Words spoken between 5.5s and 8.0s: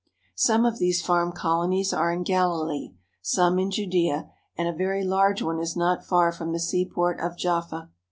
is not far from the seaport of Jaffa.